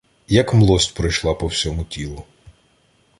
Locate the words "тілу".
1.85-2.23